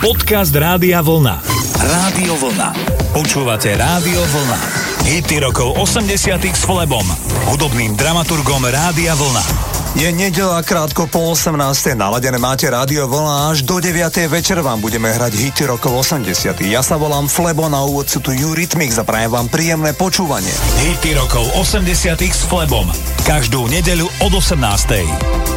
[0.00, 1.44] Podcast Rádia Vlna.
[1.76, 2.72] Rádio Vlna.
[3.12, 4.60] Počúvate Rádio Vlna.
[5.04, 7.04] Hity rokov 80 s Flebom,
[7.52, 9.44] hudobným dramaturgom Rádia Vlna.
[10.00, 11.52] Je nedela krátko po 18.
[12.00, 14.24] Naladené máte rádio Vlna až do 9.
[14.32, 16.48] večer vám budeme hrať hity rokov 80.
[16.64, 20.56] Ja sa volám Flebo, na úvod sú tu Eurythmics a prajem vám príjemné počúvanie.
[20.80, 21.84] Hity rokov 80
[22.24, 22.88] s Flebom.
[23.28, 25.49] Každú nedeľu od 18.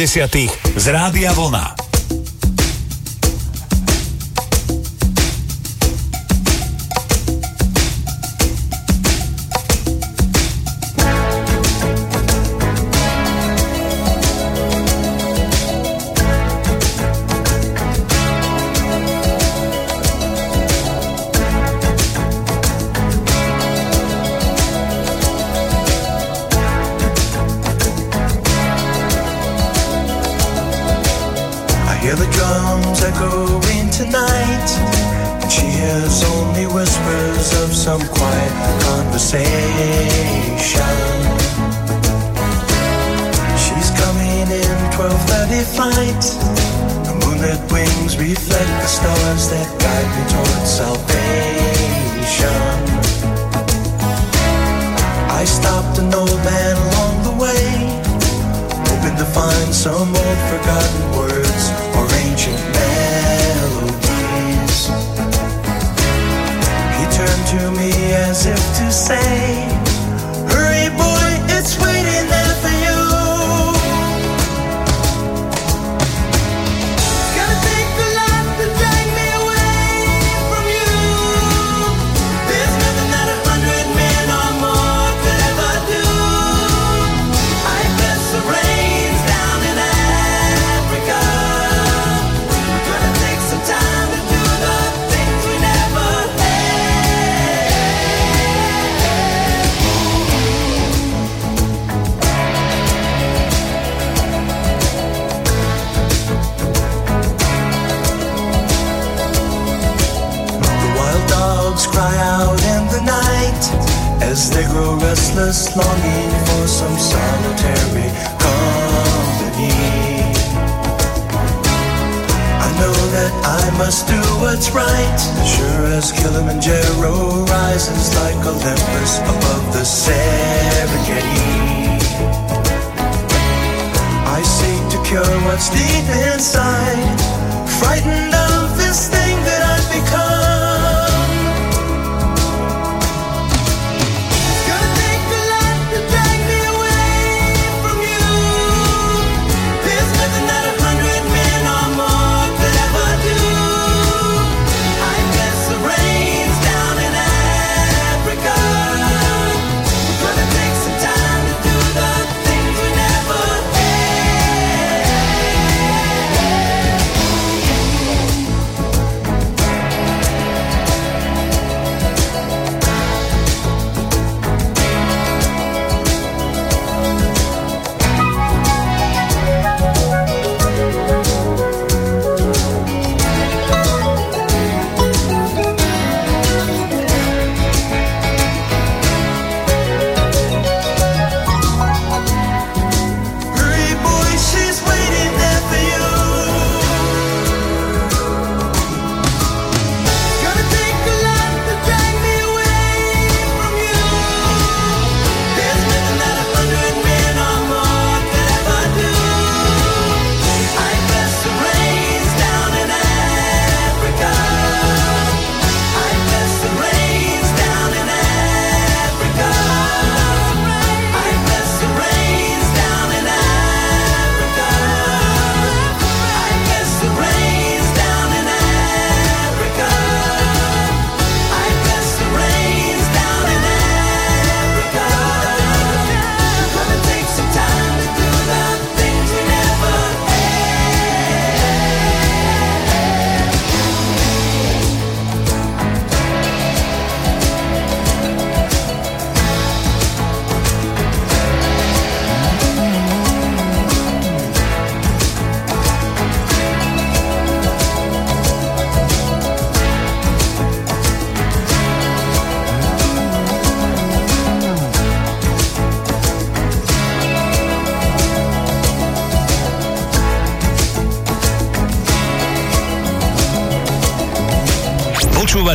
[0.00, 0.59] rokov 80 z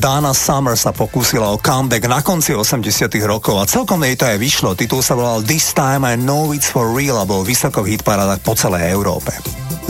[0.00, 4.40] Dana Summer sa pokúsila o comeback na konci 80 rokov a celkom jej to aj
[4.40, 4.72] vyšlo.
[4.72, 8.40] Titul sa volal This Time I Know It's For Real a bol vysoko v hitparádach
[8.40, 9.28] po celej Európe.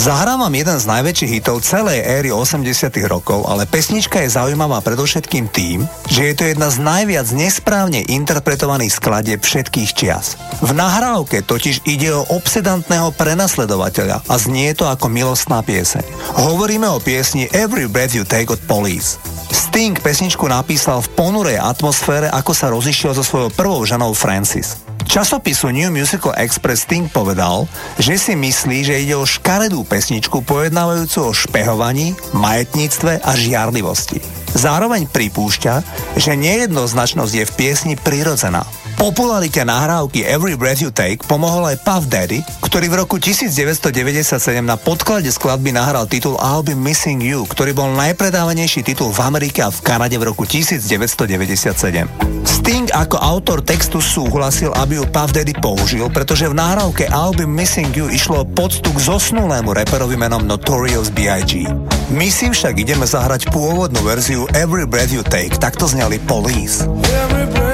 [0.01, 2.65] Zahrávam jeden z najväčších hitov celej éry 80
[3.05, 8.97] rokov, ale pesnička je zaujímavá predovšetkým tým, že je to jedna z najviac nesprávne interpretovaných
[8.97, 10.41] skladieb všetkých čias.
[10.65, 16.09] V nahrávke totiž ide o obsedantného prenasledovateľa a znie to ako milostná pieseň.
[16.49, 19.21] Hovoríme o piesni Every Breath You Take od Police.
[19.53, 24.81] Sting pesničku napísal v ponurej atmosfére, ako sa rozišiel so svojou prvou ženou Francis.
[25.07, 27.69] Časopisu New Musical Express Sting povedal,
[28.01, 34.21] že si myslí, že ide o škaredú pesničku pojednávajúcu o špehovaní, majetníctve a žiarlivosti.
[34.57, 35.75] Zároveň pripúšťa,
[36.19, 38.67] že nejednoznačnosť je v piesni prirodzená.
[39.01, 44.29] Popularite nahrávky Every Breath You Take pomohol aj Puff Daddy, ktorý v roku 1997
[44.61, 49.65] na podklade skladby nahral titul I'll Be Missing You, ktorý bol najpredávanejší titul v Amerike
[49.65, 52.45] a v Kanade v roku 1997.
[52.45, 57.49] Sting ako autor textu súhlasil, aby ju Puff Daddy použil, pretože v nahrávke I'll Be
[57.49, 61.73] Missing You išlo o poctu k zosnulému reperovi menom Notorious B.I.G.
[62.13, 66.85] My si však ideme zahrať pôvodnú verziu Every Breath You Take, takto znali Police.
[67.09, 67.70] Every breath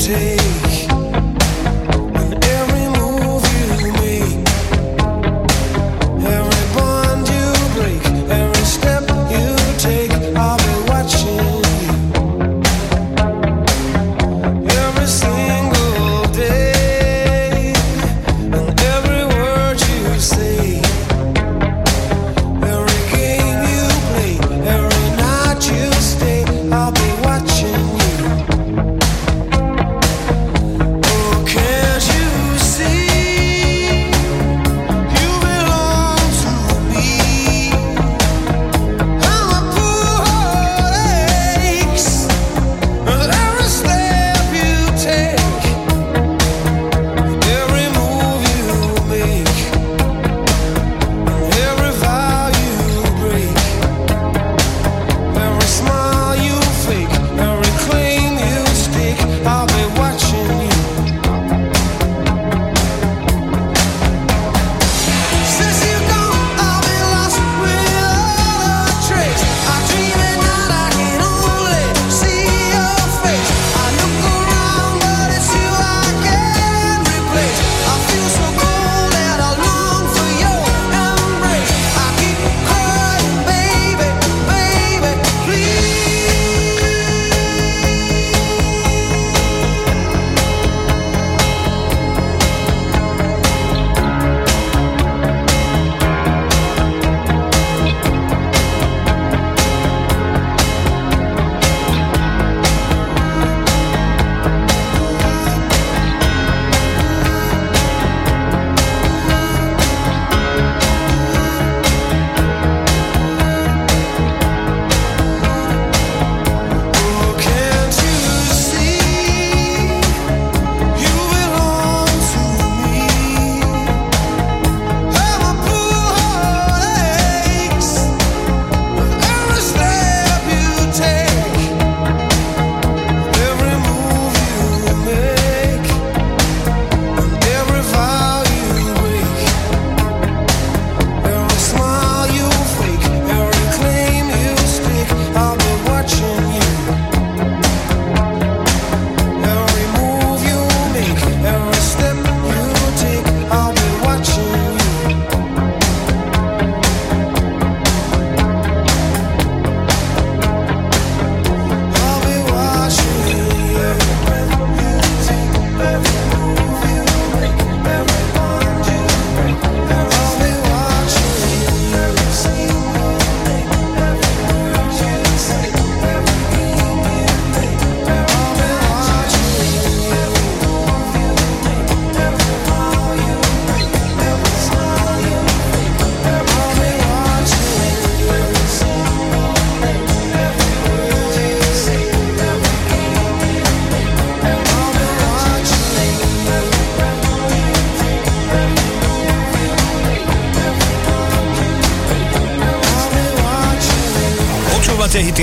[0.00, 0.39] take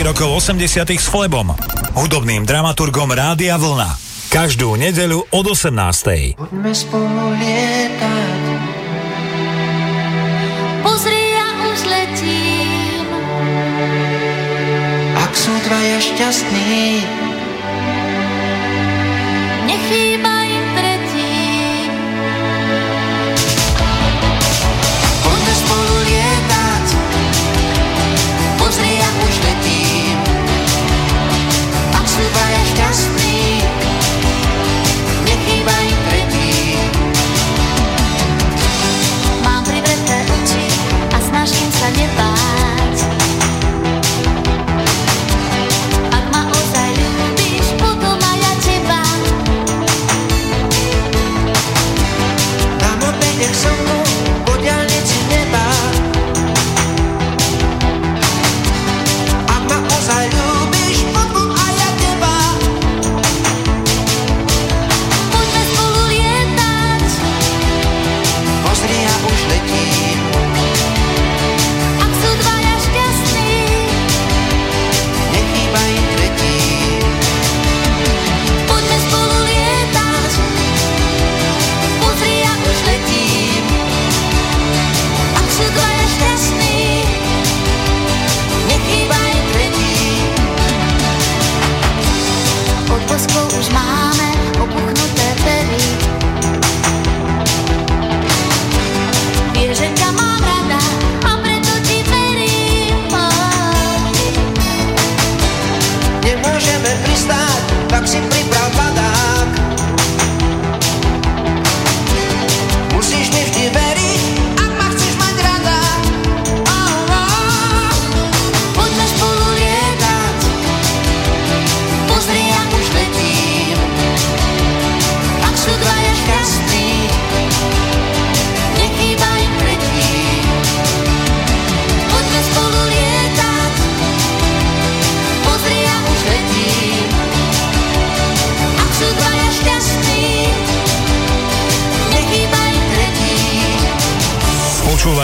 [0.03, 1.55] rokov 80 s Flebom,
[1.97, 3.97] hudobným dramaturgom Rádia Vlna.
[4.29, 6.37] Každú nedeľu od 18.
[6.37, 8.43] Poďme spolu lietať.
[10.83, 13.07] Pozri, ja už letím.
[15.17, 17.16] Ak sú dvaja šťastní,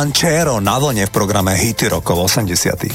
[0.00, 2.88] Comanchero na vlne v programe Hity rokov 80.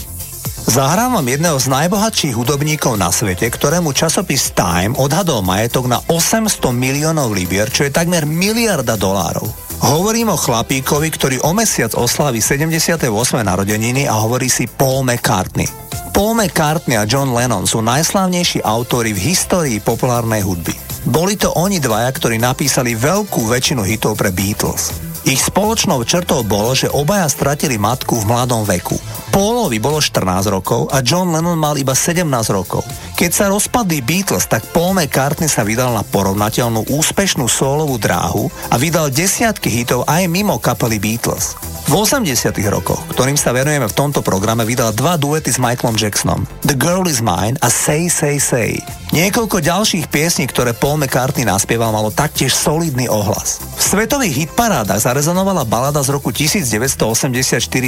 [0.65, 6.65] Zahrám vám jedného z najbohatších hudobníkov na svete, ktorému časopis Time odhadol majetok na 800
[6.73, 9.45] miliónov libier, čo je takmer miliarda dolárov.
[9.85, 13.05] Hovorím o chlapíkovi, ktorý o mesiac oslávi 78.
[13.37, 15.69] narodeniny a hovorí si Paul McCartney.
[16.09, 20.73] Paul McCartney a John Lennon sú najslávnejší autori v histórii populárnej hudby.
[21.05, 25.04] Boli to oni dvaja, ktorí napísali veľkú väčšinu hitov pre Beatles.
[25.25, 28.93] Ich spoločnou črtou bolo, že obaja stratili matku v mladom veku.
[29.33, 32.85] Paulovi bolo 14 rokov a John Lennon mal iba 17 rokov.
[33.15, 38.75] Keď sa rozpadli Beatles, tak Paul McCartney sa vydal na porovnateľnú úspešnú solovú dráhu a
[38.75, 41.56] vydal desiatky hitov aj mimo kapely Beatles.
[41.88, 46.43] V 80 rokoch, ktorým sa venujeme v tomto programe, vydal dva duety s Michaelom Jacksonom.
[46.67, 48.84] The Girl Is Mine a Say Say Say.
[49.13, 53.63] Niekoľko ďalších piesní, ktoré Paul McCartney naspieval, malo taktiež solidný ohlas.
[53.78, 56.97] V svetových hitparádach zarezonovala balada z roku 1984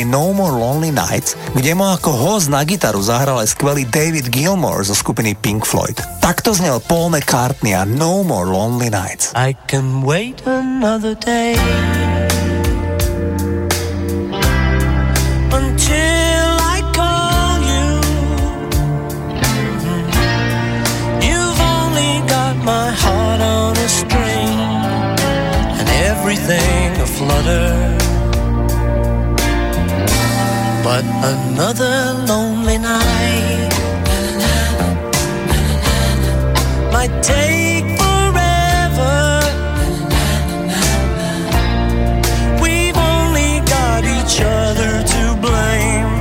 [0.06, 4.86] No More Lonely Nights, kde mu ako host na gitaru zahral aj skvelý David Gilmour
[4.86, 5.98] zo skupiny Pink Floyd.
[6.22, 9.32] Takto znel Paul McCartney a No More Lonely Nights.
[9.34, 11.58] I can wait another day.
[15.50, 17.98] until I call you.
[19.42, 20.06] Mm-hmm.
[21.26, 24.54] You've only got my heart on a string
[25.80, 27.98] and everything aflutter.
[30.84, 31.04] But
[31.34, 32.57] another lonely
[37.28, 37.84] same
[45.14, 46.12] to blame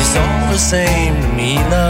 [0.00, 1.89] It's all the same to me, love.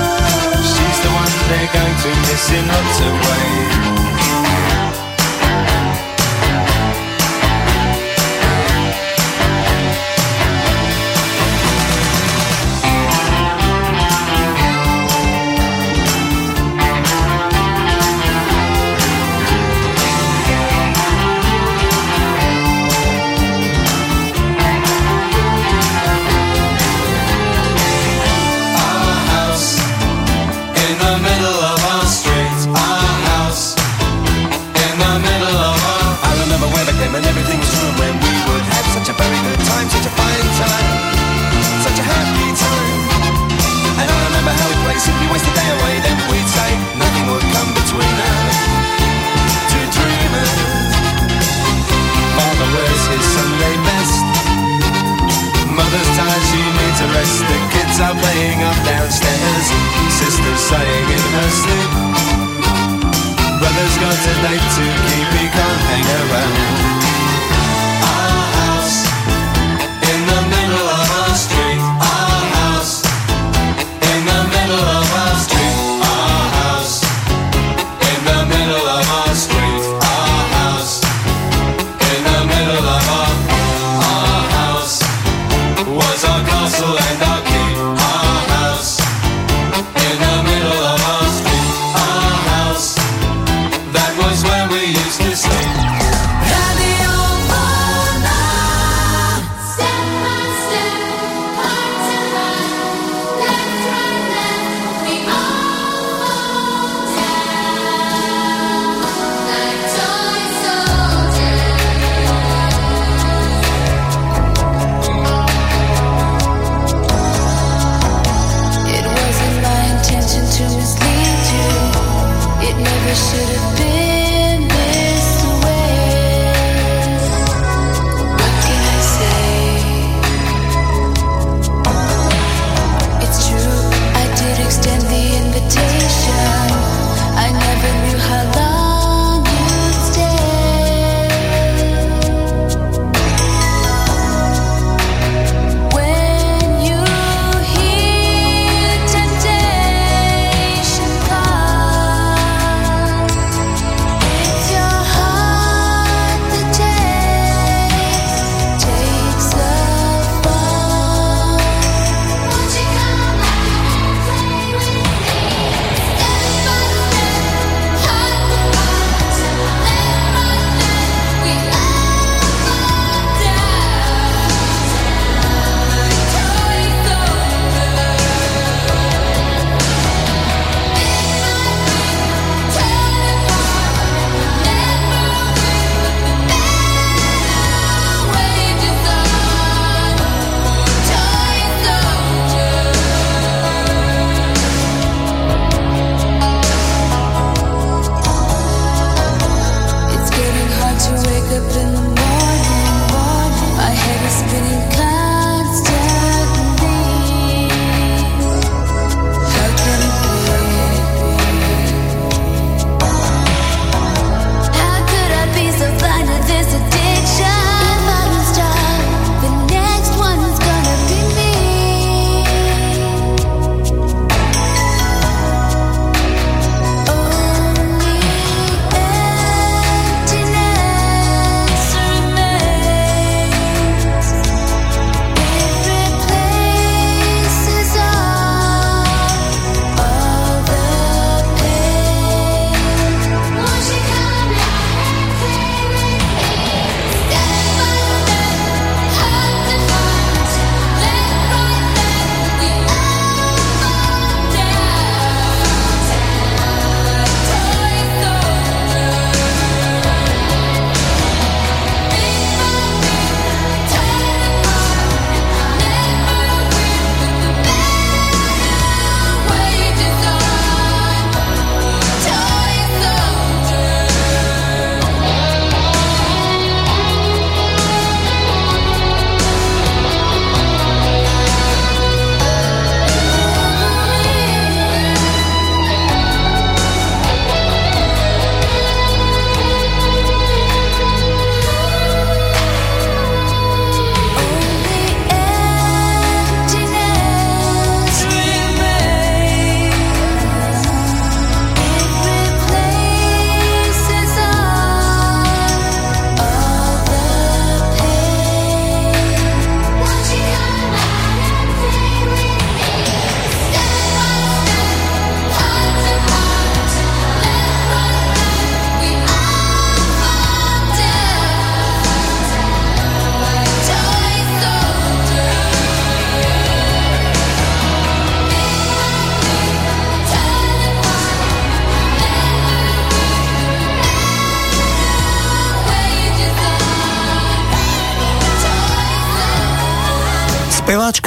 [1.51, 4.00] they're going to miss in lots of ways.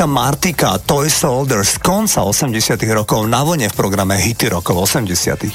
[0.04, 5.48] Speváčka Martika Toy Soldier z konca 80 rokov na vlne v programe Hity rokov 80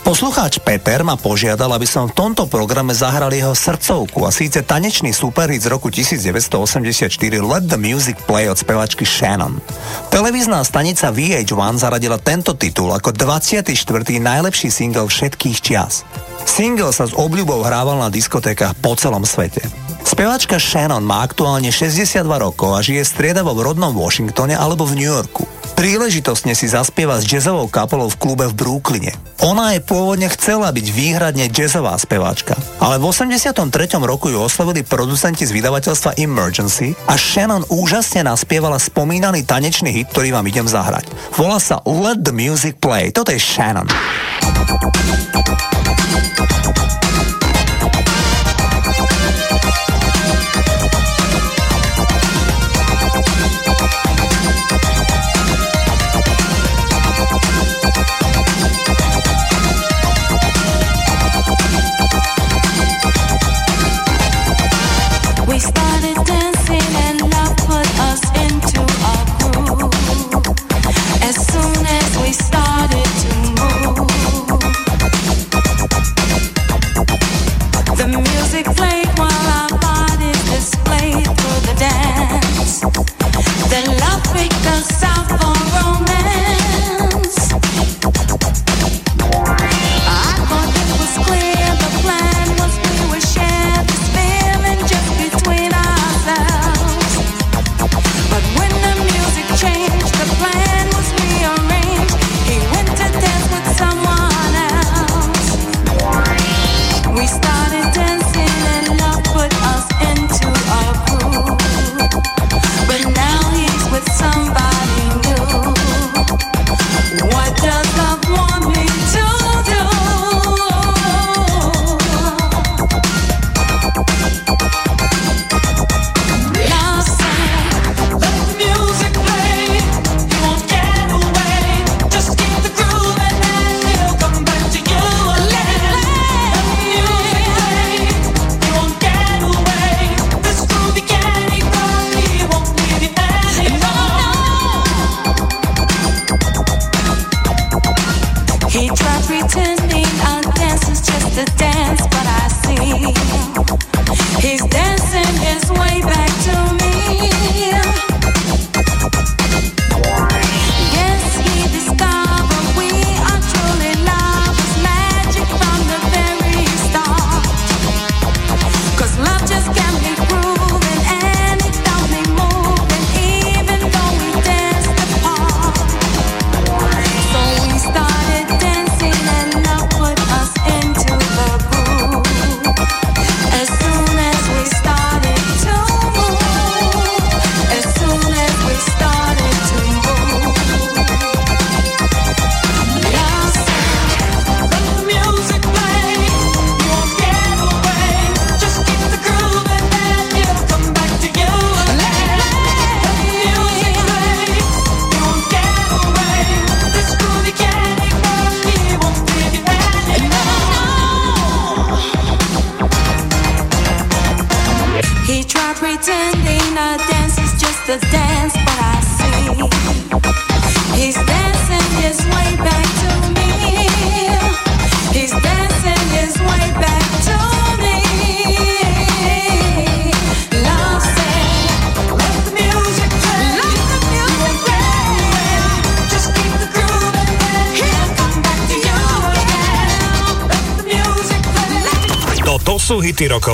[0.00, 5.12] Poslucháč Peter ma požiadal, aby som v tomto programe zahral jeho srdcovku a síce tanečný
[5.12, 7.12] superhit z roku 1984
[7.44, 9.60] Let the Music Play od spevačky Shannon.
[10.08, 13.68] Televízna stanica VH1 zaradila tento titul ako 24.
[14.16, 16.08] najlepší single všetkých čias.
[16.48, 19.60] Single sa s obľubou hrával na diskotékach po celom svete.
[20.20, 25.08] Speváčka Shannon má aktuálne 62 rokov a žije striedavo v rodnom Washingtone alebo v New
[25.08, 25.48] Yorku.
[25.72, 29.16] Príležitostne si zaspieva s jazzovou kapelou v klube v Brooklyne.
[29.40, 32.52] Ona je pôvodne chcela byť výhradne jazzová speváčka,
[32.84, 33.64] ale v 83.
[34.04, 40.36] roku ju oslovili producenti z vydavateľstva Emergency a Shannon úžasne naspievala spomínaný tanečný hit, ktorý
[40.36, 41.08] vám idem zahrať.
[41.32, 43.08] Volá sa Let the Music Play.
[43.08, 43.88] Toto je Shannon.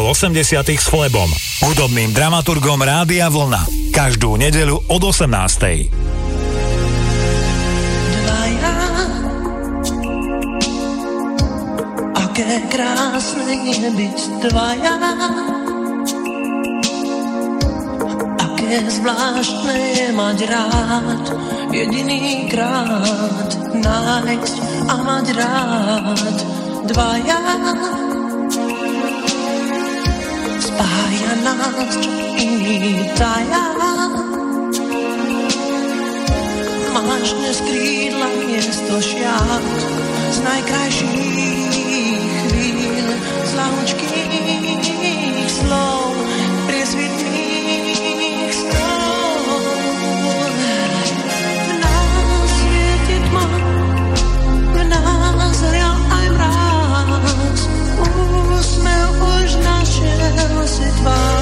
[0.07, 1.27] Rokov 80 s Flebom,
[1.67, 3.91] hudobným dramaturgom Rádia Vlna.
[3.91, 5.27] Každú nedelu od 18.
[8.23, 8.75] dvaja.
[12.23, 14.95] Aké krásne je byť dvaja.
[18.47, 21.25] Aké zvláštne je mať rád
[21.75, 24.55] jediný krát nájsť
[24.87, 26.39] a mať rád
[26.95, 28.06] dvaja.
[30.77, 33.65] Spája nás, čo iný taja.
[36.93, 39.65] Máš dnes krídla miesto šiat
[40.29, 41.17] z najkrajších
[42.53, 43.09] chvíľ,
[43.41, 44.26] z lahučkých
[60.67, 61.36] als het.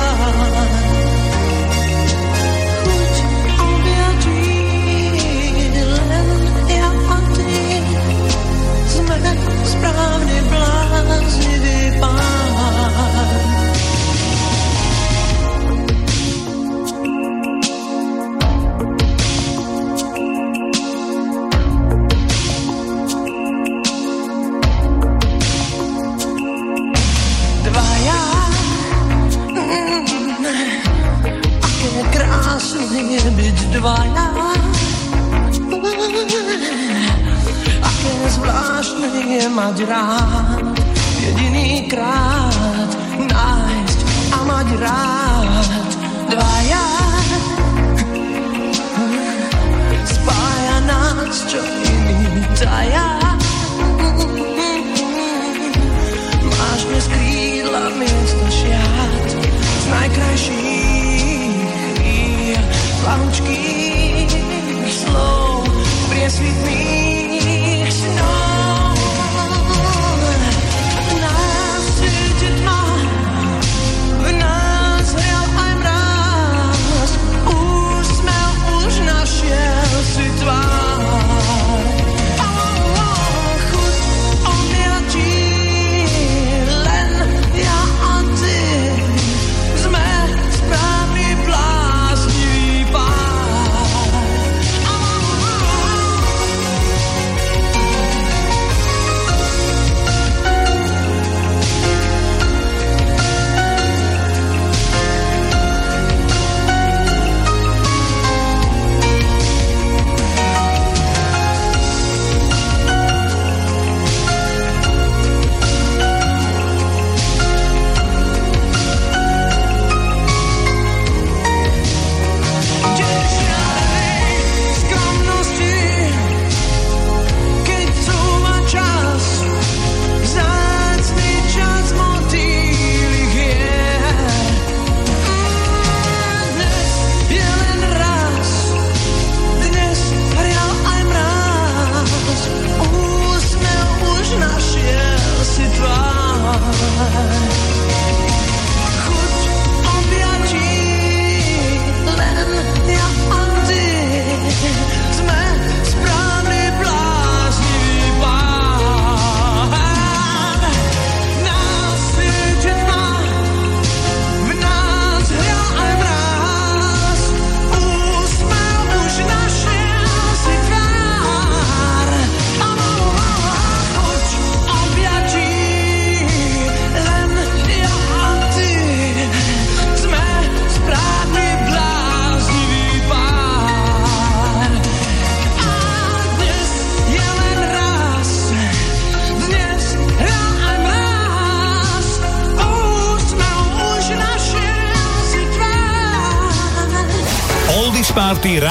[32.65, 34.29] museli byť dvaja.
[37.85, 40.73] Aké zvláštne je mať rád,
[41.21, 42.91] jediný krát
[43.21, 43.99] nájsť
[44.33, 45.93] a mať rád
[46.33, 46.87] dvaja.
[50.09, 53.21] Spája nás, čo iný tajá.
[56.49, 60.94] Máš dnes krídla miesto šiat z najkrajších
[63.05, 64.33] chvíľ, plahučkých
[64.89, 65.69] slov,
[66.09, 68.54] priesvitných snov.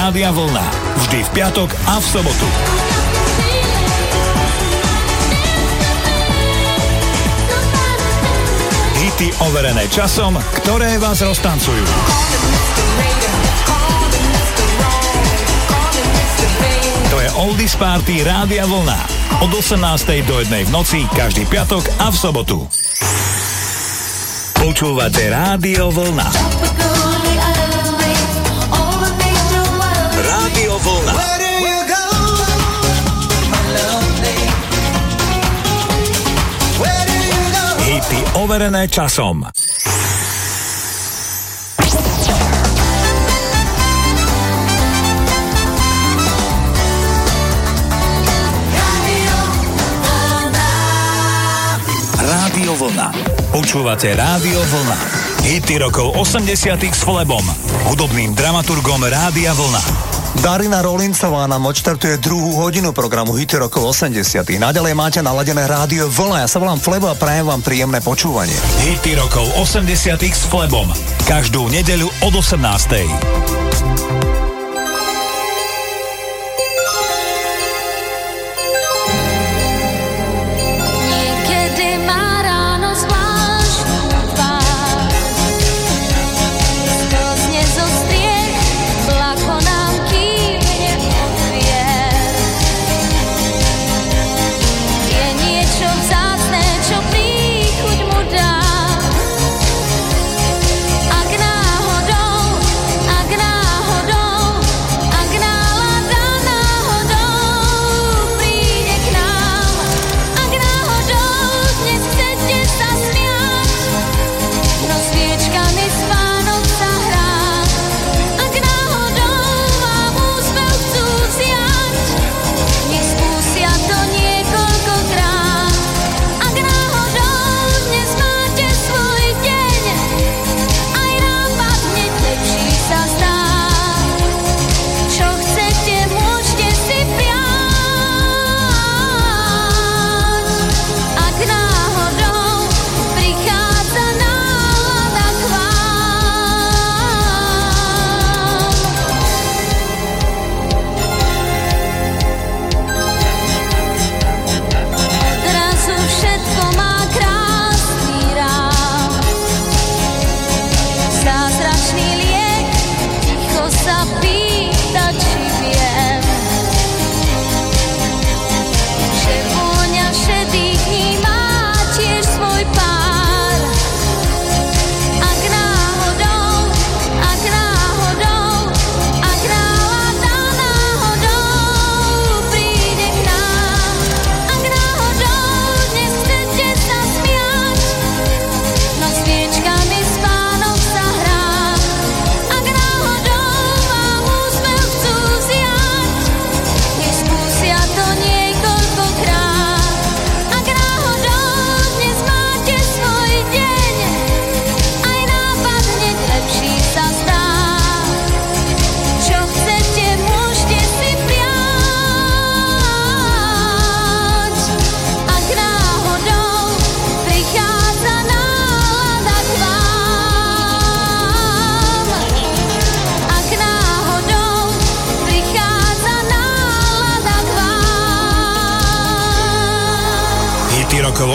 [0.04, 0.66] Rádia Vlna.
[1.00, 2.48] Vždy v piatok a v sobotu.
[9.00, 11.88] Hity overené časom, ktoré vás roztancujú.
[17.08, 19.00] To je Oldies Party Rádia Vlna.
[19.40, 19.80] Od 18.
[20.28, 20.68] do 1.
[20.68, 22.60] v noci, každý piatok a v sobotu.
[24.60, 26.83] Počúvate Rádio Vlna.
[37.84, 39.48] Hity overené časom.
[52.20, 53.08] Rádio Vlna.
[53.56, 54.98] Počúvate Rádio Vlna.
[55.48, 57.44] Hity rokov 80 s Flebom,
[57.88, 60.13] hudobným dramaturgom Rádia Vlna.
[60.42, 64.42] Darina Rolincová nám odštartuje druhú hodinu programu Hity rokov 80.
[64.58, 66.42] Naďalej máte naladené rádio Vlna.
[66.42, 68.56] Ja sa volám Flebo a prajem vám príjemné počúvanie.
[68.82, 70.90] Hity rokov 80 s Flebom.
[71.30, 73.63] Každú nedeľu od 18.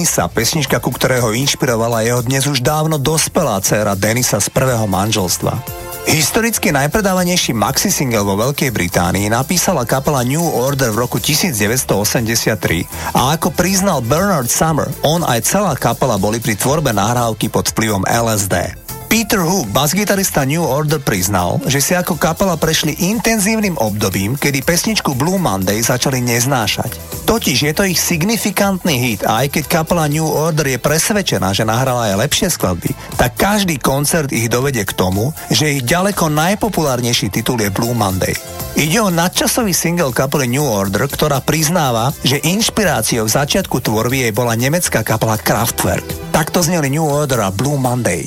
[0.00, 5.60] Denisa, pesnička, ku ktorého inšpirovala jeho dnes už dávno dospelá dcéra Denisa z prvého manželstva.
[6.08, 13.36] Historicky najpredávanejší maxi single vo Veľkej Británii napísala kapela New Order v roku 1983 a
[13.36, 18.72] ako priznal Bernard Summer, on aj celá kapela boli pri tvorbe nahrávky pod vplyvom LSD.
[19.12, 25.12] Peter Hook, basgitarista New Order, priznal, že si ako kapela prešli intenzívnym obdobím, kedy pesničku
[25.12, 27.09] Blue Monday začali neznášať.
[27.30, 31.62] Totiž je to ich signifikantný hit a aj keď kapela New Order je presvedčená, že
[31.62, 37.30] nahrala aj lepšie skladby, tak každý koncert ich dovedie k tomu, že ich ďaleko najpopulárnejší
[37.30, 38.34] titul je Blue Monday.
[38.74, 44.34] Ide o nadčasový single kapely New Order, ktorá priznáva, že inšpiráciou v začiatku tvorby jej
[44.34, 46.34] bola nemecká kapela Kraftwerk.
[46.34, 48.26] Takto zneli New Order a Blue Monday.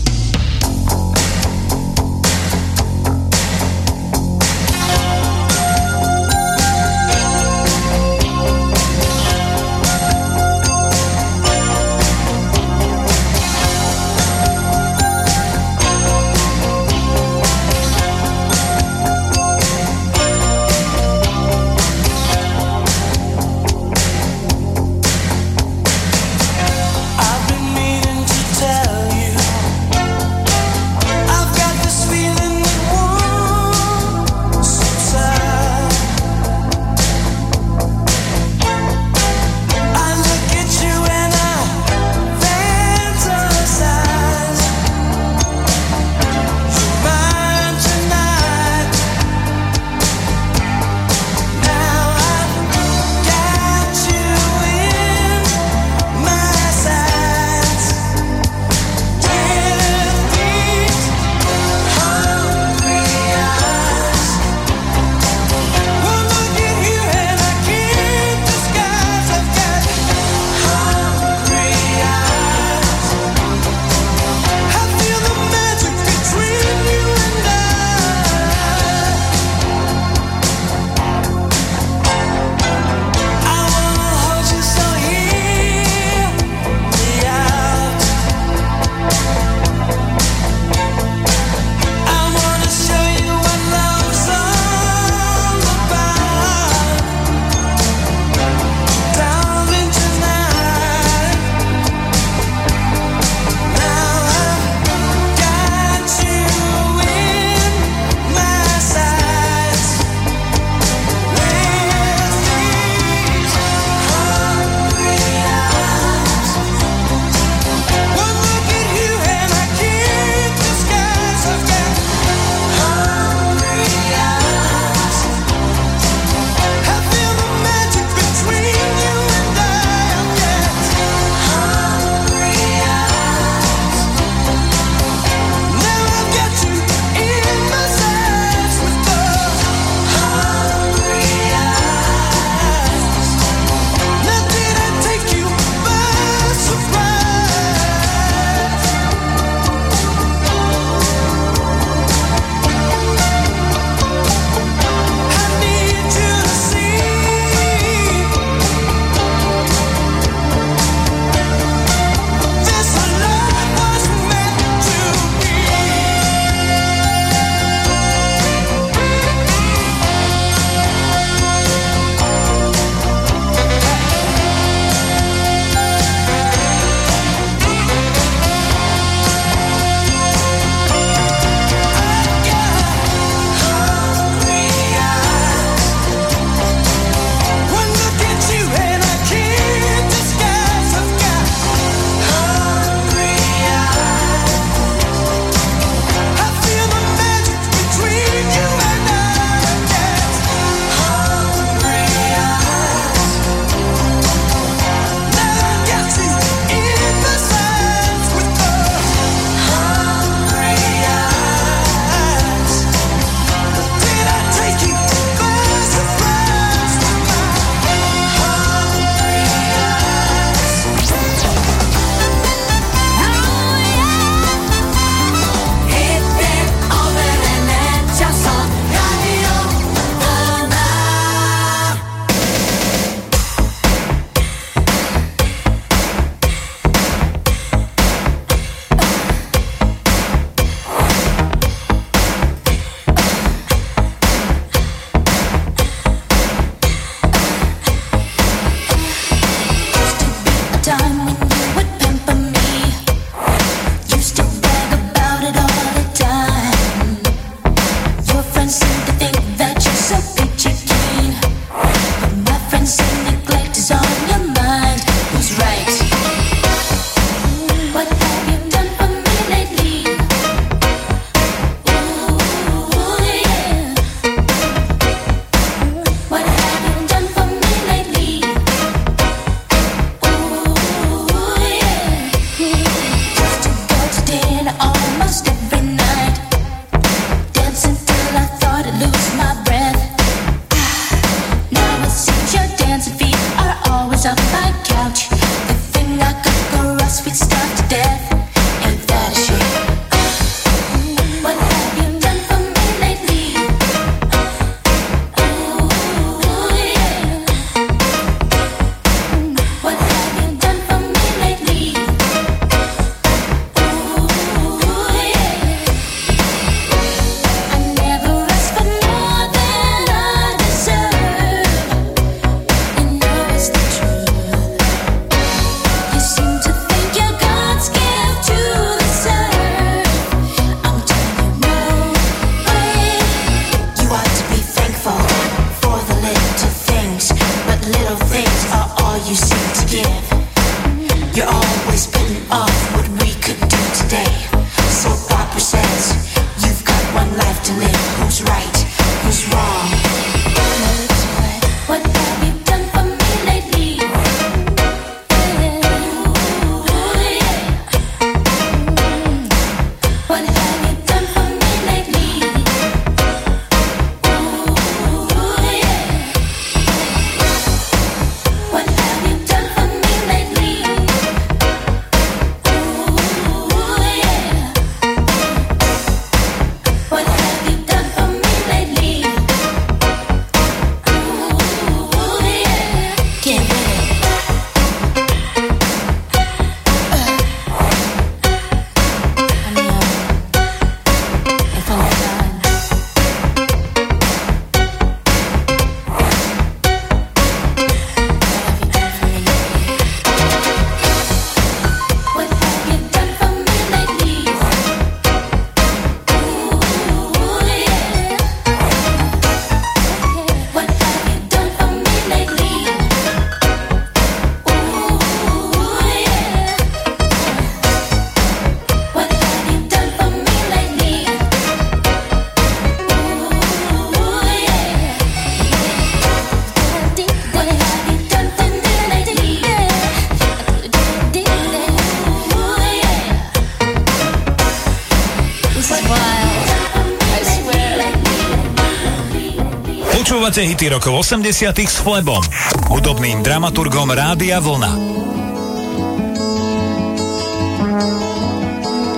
[440.51, 442.43] Počúvate hity rokov 80 s Flebom,
[442.91, 444.91] hudobným dramaturgom Rádia Vlna.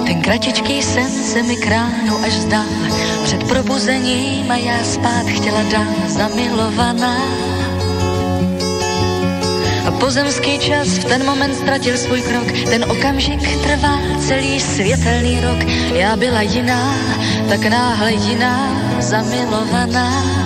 [0.05, 2.69] Ten kratičký sen se mi k ránu až zdál
[3.25, 7.17] Před probuzením a já spát chtěla dál zamilovaná
[9.89, 15.59] a pozemský čas v ten moment ztratil svůj krok, ten okamžik trvá celý světelný rok.
[15.97, 16.93] Já byla jiná,
[17.49, 18.69] tak náhle jiná,
[19.01, 20.42] zamilovaná.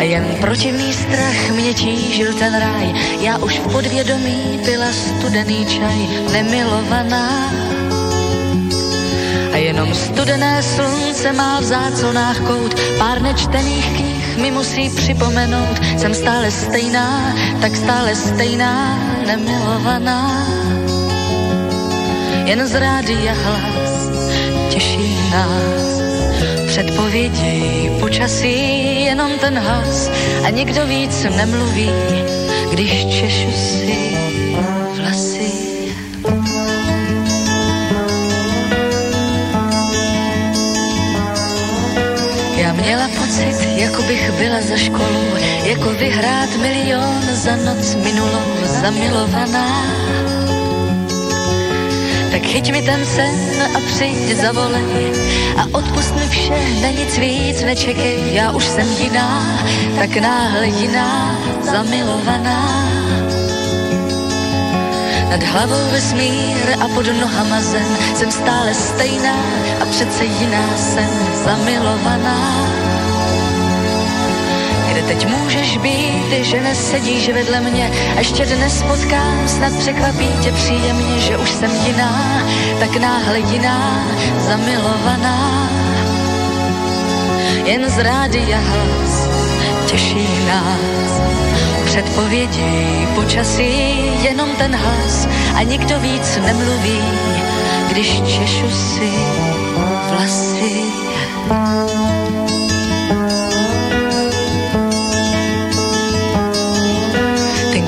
[0.00, 5.98] Jen protivný strach mě tížil ten ráj, já už v podvědomí pila studený čaj,
[6.32, 7.52] nemilovaná.
[9.52, 16.14] A jenom studené slunce má v záclonách kout, pár nečtených knih mi musí připomenout, jsem
[16.14, 20.46] stále stejná, tak stále stejná, nemilovaná.
[22.44, 24.10] Jen z rádia hlas
[24.70, 26.02] těší nás,
[26.66, 30.10] předpovědi počasí, jenom ten hlas
[30.44, 31.90] a nikdo víc nemluví,
[32.70, 34.16] když češu si
[34.96, 35.52] vlasy.
[42.56, 45.24] Já měla pocit, jako bych byla za školu,
[45.64, 49.84] jako vyhrát milion za noc minulou, zamilovaná.
[52.32, 53.36] Tak chyť mi ten sen
[53.76, 55.12] a přijď zavolej
[55.60, 59.60] a odpust mi vše, na nic víc nečekej, já už jsem jiná,
[59.96, 62.88] tak náhle jiná, zamilovaná.
[65.30, 69.36] Nad hlavou vesmír a pod nohama zem Jsem stále stejná
[69.80, 71.08] a přece jiná jsem
[71.44, 72.68] zamilovaná
[75.06, 77.90] Teď můžeš být, že nesedíš vedle mě.
[78.16, 82.42] A ještě dnes potkám, snad překvapí tě příjemně Že už jsem jiná,
[82.80, 84.06] tak náhle jiná,
[84.38, 85.68] zamilovaná.
[87.64, 89.28] Jen z rádia hlas
[89.92, 91.22] těší nás.
[91.84, 95.28] Předpovědi počasí, jenom ten hlas.
[95.54, 97.02] A nikdo víc nemluví,
[97.90, 99.12] když češu si
[100.10, 101.11] vlasy.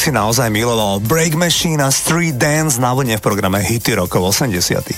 [0.00, 4.96] Kedysi naozaj miloval Break Machine a Street Dance na vlne v programe Hity rokov 80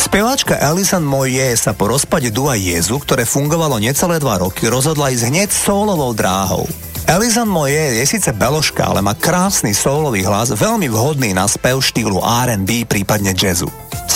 [0.00, 5.28] Speváčka Alison Moye sa po rozpade Dua Jezu, ktoré fungovalo necelé dva roky, rozhodla ísť
[5.28, 6.64] hneď solovou dráhou.
[7.04, 12.24] Alison Moye je síce beložka, ale má krásny solový hlas, veľmi vhodný na spev štýlu
[12.24, 13.68] R&B, prípadne jazzu.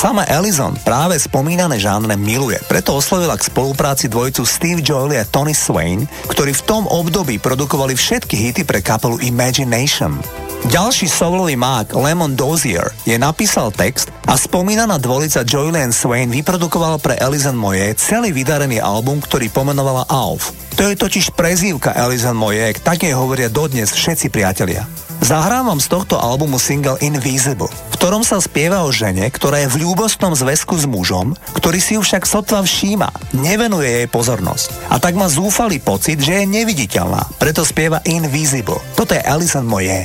[0.04, 5.56] Sama Alison práve spomínané žánre miluje, preto oslovila k spolupráci dvojicu Steve Jolie a Tony
[5.56, 10.20] Swain, ktorí v tom období produkovali všetky hity pre kapelu Imagination.
[10.68, 17.16] Ďalší solový mák Lemon Dozier je napísal text a spomínaná dvolica Joylene Swain vyprodukovala pre
[17.16, 20.52] Alison Moje celý vydarený album, ktorý pomenovala Alf.
[20.76, 24.84] To je totiž prezývka Alison Moje, tak jej hovoria dodnes všetci priatelia.
[25.24, 27.72] Zahrávam z tohto albumu single Invisible,
[28.04, 32.04] ktorom sa spieva o žene, ktorá je v ľúbostnom zväzku s mužom, ktorý si ju
[32.04, 34.92] však sotva všíma, nevenuje jej pozornosť.
[34.92, 38.76] A tak má zúfalý pocit, že je neviditeľná, preto spieva Invisible.
[38.92, 40.04] Toto je Alison Moje.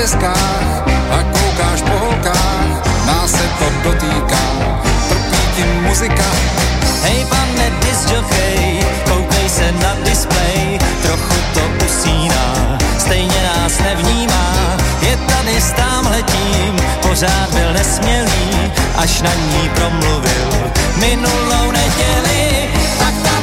[0.00, 0.80] deskách
[1.12, 2.72] a koukáš po holkách,
[3.06, 4.44] nás se to dotýká,
[5.08, 6.28] trpí ti muzika.
[7.04, 14.46] Hej pane disjockey, koukej se na display, trochu to usíná, stejně nás nevnímá.
[15.00, 16.72] Je tady s támhletím,
[17.02, 20.48] pořád byl nesmělý, až na ní promluvil
[20.96, 22.68] minulou neděli.
[22.98, 23.39] Tak tady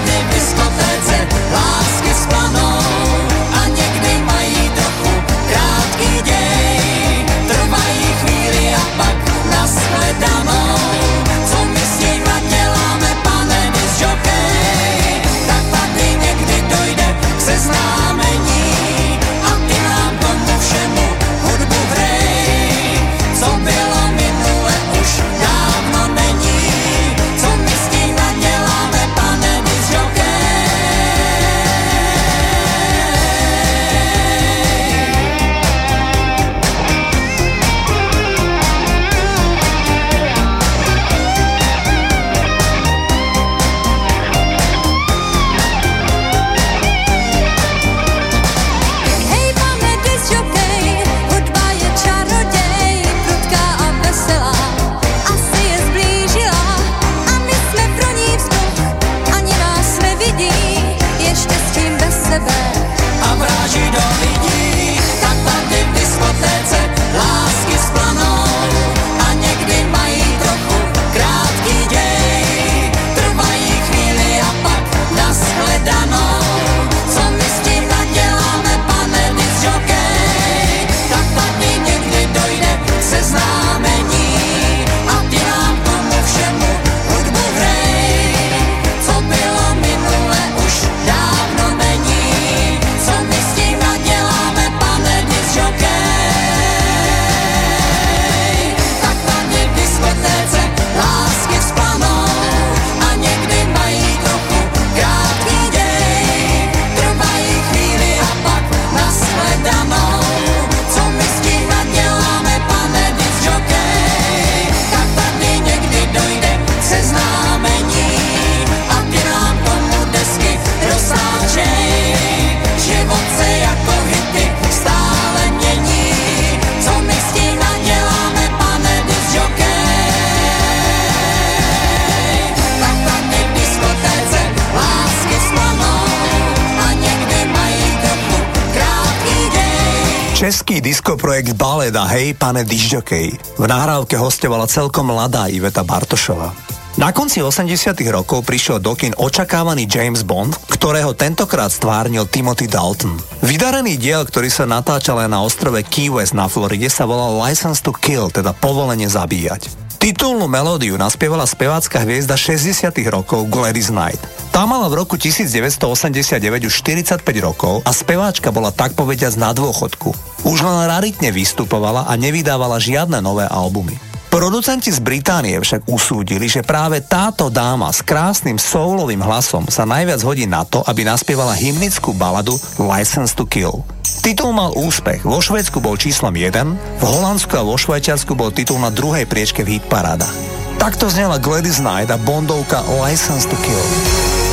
[140.78, 146.54] Český diskoprojekt Baleda Hej pane disjokej v nahrávke hostovala celkom mladá Iveta Bartošová.
[147.02, 153.18] Na konci 80 rokov prišiel do kin očakávaný James Bond, ktorého tentokrát stvárnil Timothy Dalton.
[153.42, 157.82] Vydarený diel, ktorý sa natáčal aj na ostrove Key West na Floride, sa volal License
[157.82, 159.87] to Kill, teda povolenie zabíjať.
[159.98, 164.22] Titulnú melódiu naspievala spevácka hviezda 60 rokov Gladys Knight.
[164.54, 166.38] Tá mala v roku 1989
[166.70, 170.14] už 45 rokov a speváčka bola tak povediac na dôchodku.
[170.46, 173.98] Už len raritne vystupovala a nevydávala žiadne nové albumy.
[174.28, 180.20] Producenti z Británie však usúdili, že práve táto dáma s krásnym soulovým hlasom sa najviac
[180.28, 183.88] hodí na to, aby naspievala hymnickú baladu License to Kill.
[184.20, 186.54] Titul mal úspech, vo Švedsku bol číslom 1,
[187.00, 190.36] v Holandsku a vo Švajčiarsku bol titul na druhej priečke v hitparádach.
[190.78, 194.47] Takto znela Gladys Knight a Bondovka License to Kill.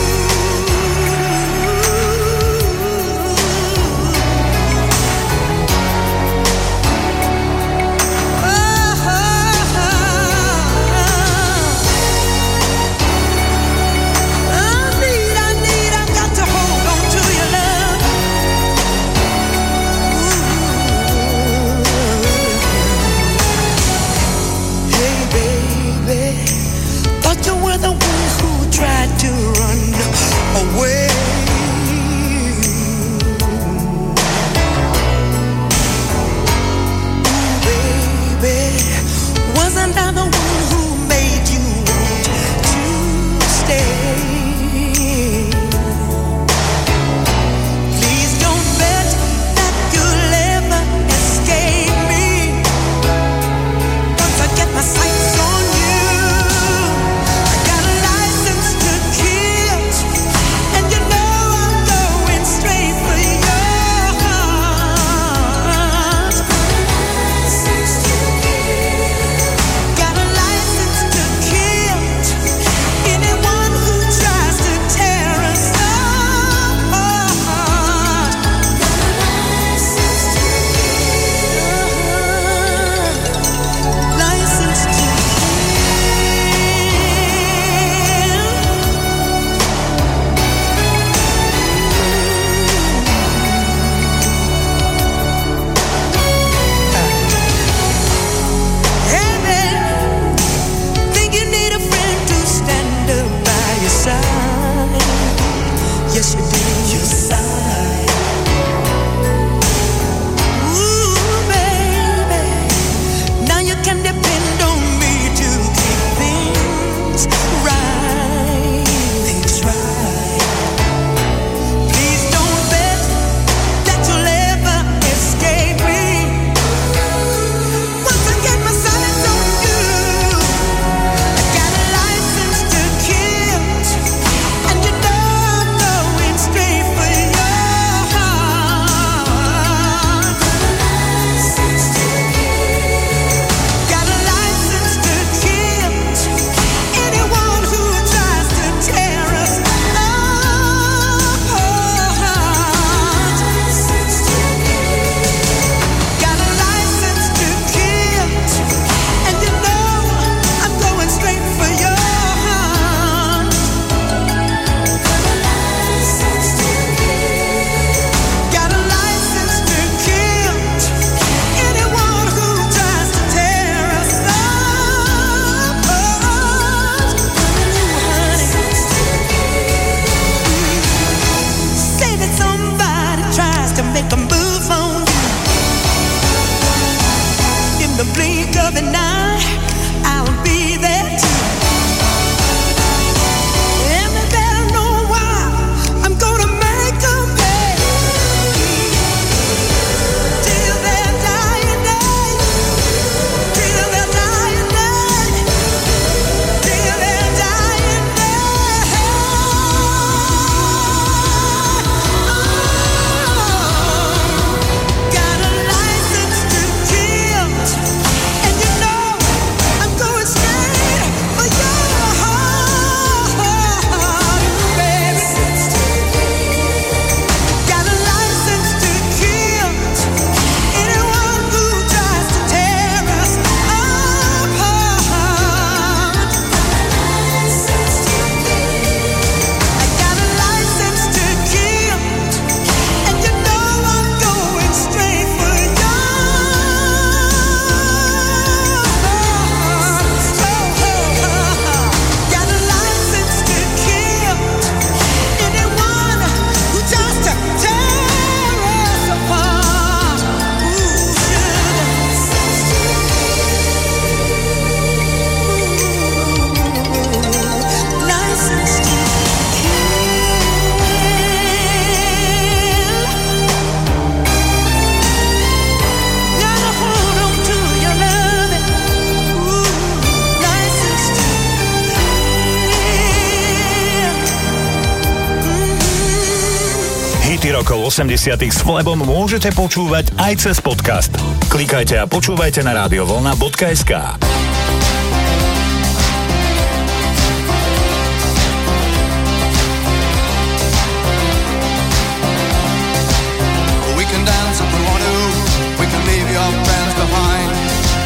[287.94, 291.14] 80 s Flebom môžete počúvať aj cez podcast.
[291.46, 294.18] Klikajte a počúvajte na radiovolna.sk.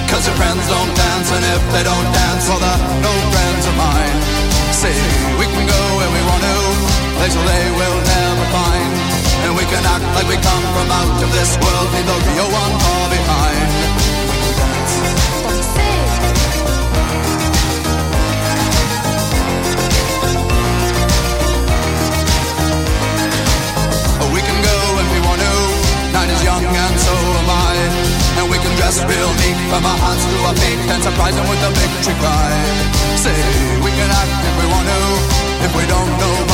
[0.08, 3.74] Cause your friends don't dance, and if they don't dance, well, they're no friends of
[3.76, 4.18] mine.
[4.72, 4.98] See,
[5.38, 6.56] we can go where we want to,
[7.20, 7.87] places they will
[10.18, 13.68] like we come from out of this world, leave the real one far behind.
[24.34, 25.54] We can go if we want to.
[26.10, 27.74] Night is young and so am I.
[28.42, 31.46] And we can dress real neat from our hands to our feet and surprise them
[31.46, 32.50] with a victory cry.
[33.22, 33.38] Say,
[33.86, 35.00] we can act if we want to.
[35.62, 36.47] If we don't, will.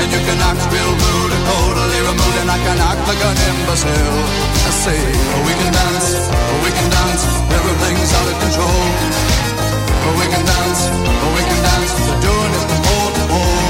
[0.00, 3.36] And you can act real rude and totally removed, and I can act like an
[3.50, 4.18] imbecile.
[4.66, 8.82] I say, oh, we can dance, oh, we can dance, everything's out of control.
[10.02, 13.62] Oh, we can dance, oh, we can dance, they're doing it from pole to pole.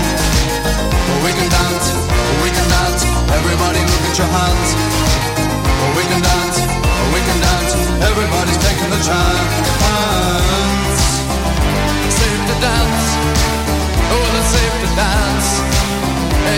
[1.11, 3.03] Oh, we can dance, oh, we can dance,
[3.36, 4.69] everybody look at your hands.
[5.82, 7.73] Oh, we can dance, oh, we can dance,
[8.09, 9.59] everybody's taking the chance.
[12.09, 13.05] Safe to dance,
[14.09, 15.91] oh, well, it's safe to dance.
[16.43, 16.48] We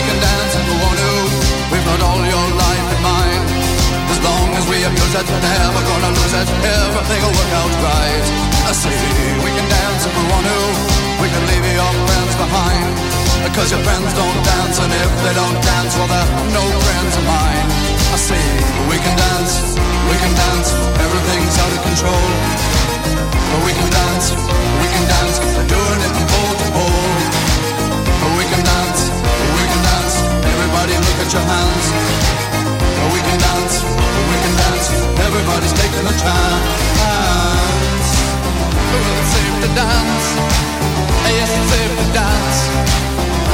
[0.00, 1.12] can dance if we want to.
[1.72, 2.88] We've got all your life.
[4.08, 6.48] As long as we abuse it, never gonna lose it.
[6.48, 8.24] Everything will work out right.
[8.64, 8.72] I
[9.44, 10.58] we can dance if we want to.
[11.20, 13.21] We can leave your friends behind.
[13.42, 17.24] Because your friends don't dance, and if they don't dance, well, they're no friends of
[17.28, 17.68] mine.
[18.14, 18.42] I say
[18.88, 19.76] we can dance,
[20.08, 20.72] we can dance.
[21.04, 22.26] Everything's out of control.
[23.52, 24.32] But we can dance,
[24.80, 25.36] we can dance.
[25.52, 27.12] They're doing it from pole to pole.
[28.24, 30.14] Oh, we can dance, we can dance.
[30.48, 31.86] Everybody look at your hands.
[33.04, 33.74] Oh, we can dance,
[34.32, 34.86] we can dance.
[35.28, 38.06] Everybody's taking a chance.
[38.96, 40.26] It's safe to dance.
[41.32, 42.58] Yes, it's safe to dance.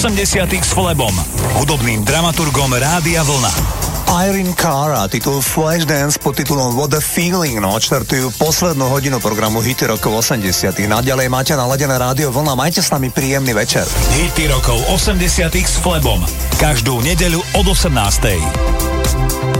[0.00, 1.12] 80 s Flebom,
[1.60, 3.52] hudobným dramaturgom Rádia Vlna.
[4.08, 9.92] Irene Cara, titul Flashdance pod titulom What the Feeling no, odštartujú poslednú hodinu programu Hity
[9.92, 10.88] rokov 80.
[10.88, 13.84] Naďalej máte naladené rádio Vlna, majte s nami príjemný večer.
[14.16, 15.52] Hity rokov 80.
[15.52, 16.24] s Flebom.
[16.56, 19.59] Každú nedeľu od 18.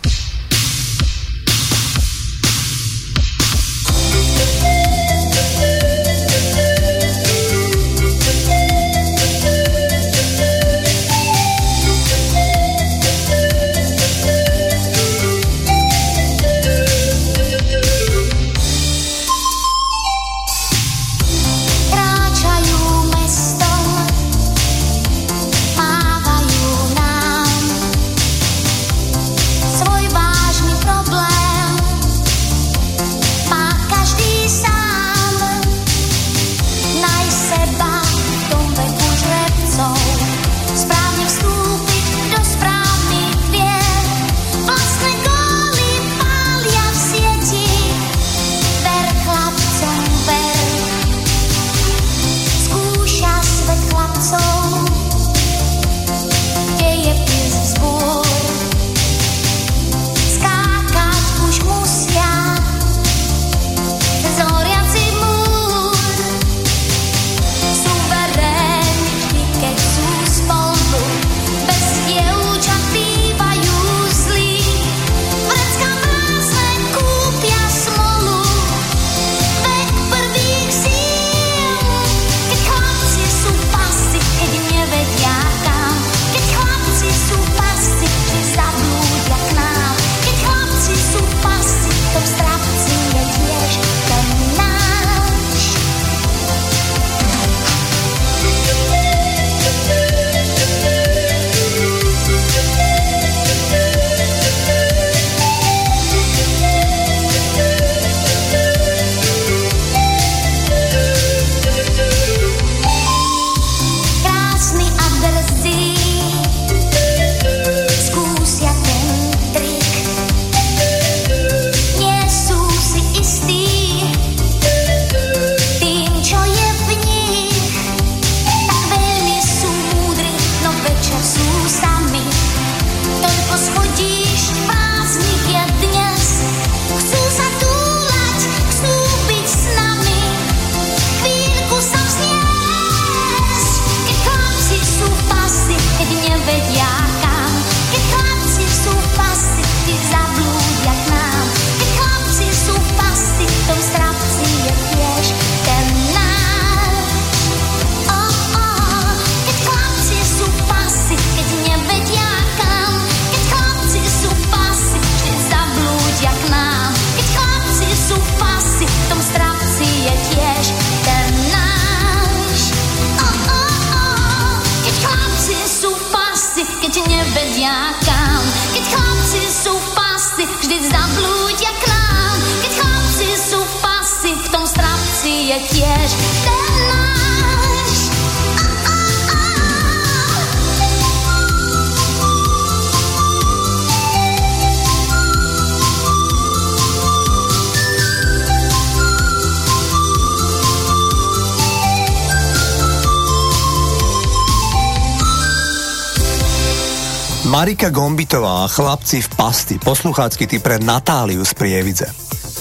[207.71, 212.03] Marika Gombitová a chlapci v pasti, posluchácky ty pre Natáliu z Prievidze.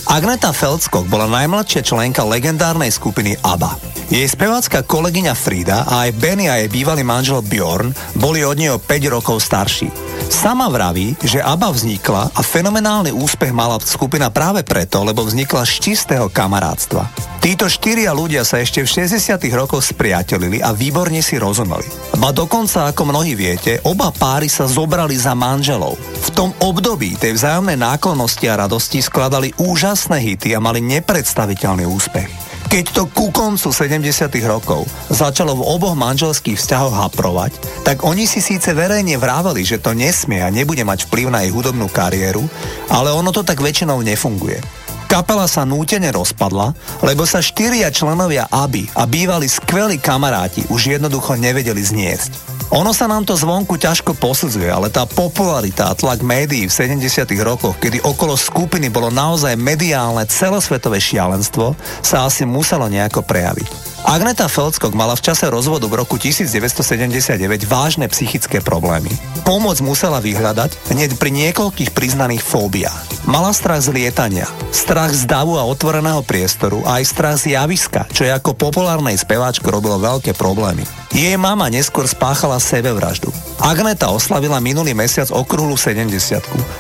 [0.07, 3.75] Agneta Feldskog bola najmladšia členka legendárnej skupiny ABBA.
[4.07, 8.79] Jej spevácka kolegyňa Frida a aj Benny a jej bývalý manžel Bjorn boli od neho
[8.79, 9.91] 5 rokov starší.
[10.31, 15.91] Sama vraví, že ABBA vznikla a fenomenálny úspech mala skupina práve preto, lebo vznikla z
[15.91, 17.30] čistého kamarátstva.
[17.41, 21.89] Títo štyria ľudia sa ešte v 60 rokoch spriatelili a výborne si rozumeli.
[22.21, 25.97] Ba dokonca, ako mnohí viete, oba páry sa zobrali za manželov.
[25.97, 32.29] V tom období tej vzájomnej náklonnosti a radosti skladali úžasné hity a mali nepredstaviteľný úspech.
[32.69, 34.05] Keď to ku koncu 70
[34.45, 37.57] rokov začalo v oboch manželských vzťahoch haprovať,
[37.89, 41.57] tak oni si síce verejne vrávali, že to nesmie a nebude mať vplyv na ich
[41.57, 42.45] hudobnú kariéru,
[42.93, 44.80] ale ono to tak väčšinou nefunguje.
[45.11, 46.71] Kapela sa nútene rozpadla,
[47.03, 52.31] lebo sa štyria členovia ABBY a bývali skvelí kamaráti už jednoducho nevedeli zniesť.
[52.71, 57.27] Ono sa nám to zvonku ťažko posudzuje, ale tá popularita a tlak médií v 70
[57.43, 61.75] rokoch, kedy okolo skupiny bolo naozaj mediálne celosvetové šialenstvo,
[62.07, 63.67] sa asi muselo nejako prejaviť.
[64.07, 67.35] Agneta Feldskog mala v čase rozvodu v roku 1979
[67.67, 69.11] vážne psychické problémy.
[69.43, 73.10] Pomoc musela vyhľadať hneď pri niekoľkých priznaných fóbiách.
[73.31, 78.11] Mala strach z lietania, strach z davu a otvoreného priestoru a aj strach z javiska,
[78.11, 80.83] čo je ako populárnej speváčke robilo veľké problémy.
[81.15, 83.31] Jej mama neskôr spáchala sebevraždu.
[83.63, 86.11] Agneta oslavila minulý mesiac okruhlu 70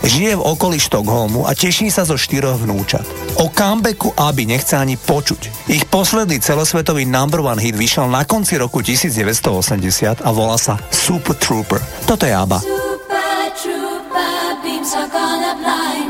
[0.02, 3.06] Žije v okolí Štokholmu a teší sa zo štyroch vnúčat.
[3.39, 5.70] O comebacku aby nechce ani počuť.
[5.70, 11.39] Ich posledný celosvetový number one hit vyšiel na konci roku 1980 a volá sa Super
[11.39, 11.78] Trooper.
[12.10, 12.59] Toto je ABBA.
[12.59, 16.10] Super Trooper, beams are gonna blind.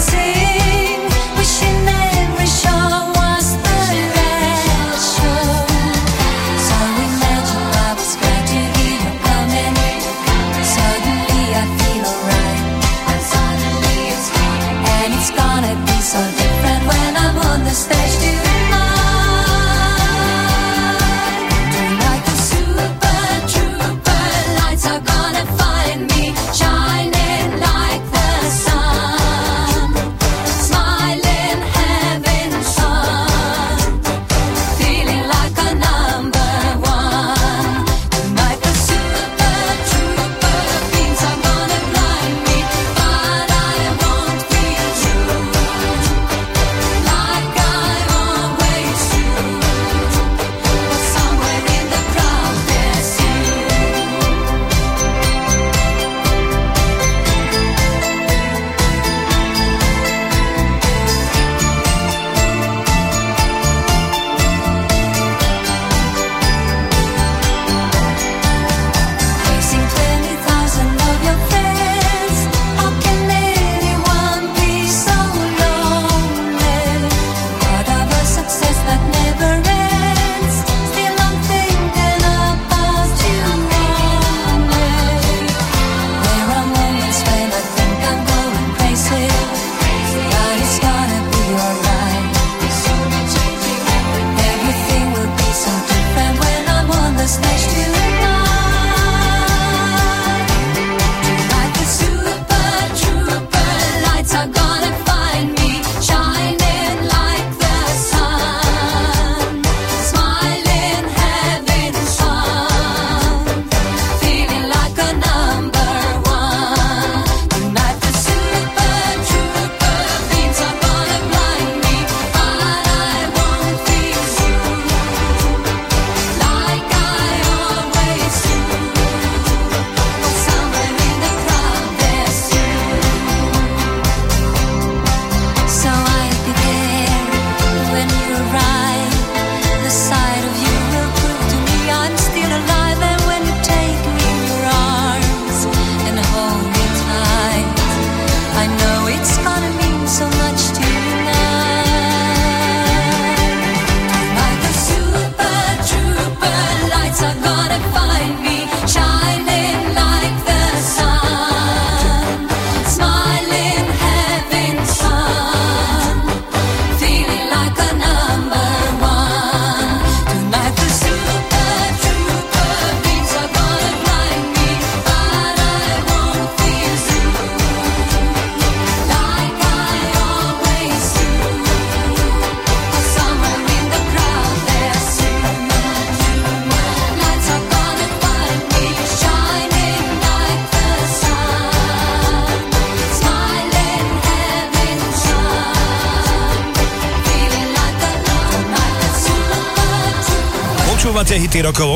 [0.00, 0.39] see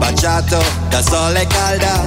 [0.00, 2.00] Baciato da sole calda.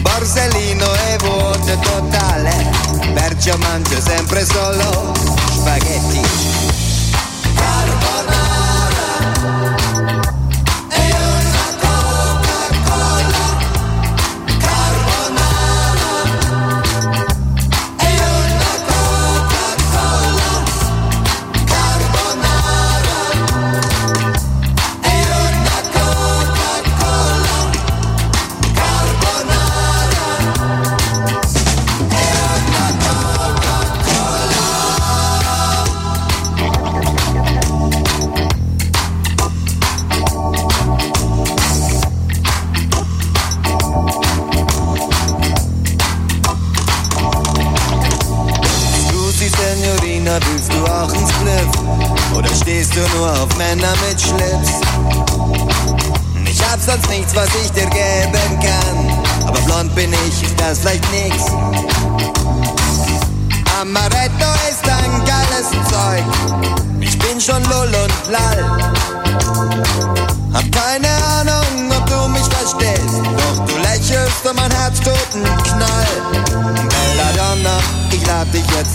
[0.00, 2.70] Borsellino e vuoto totale,
[3.12, 5.12] perciò mangio sempre solo
[5.52, 6.61] spaghetti.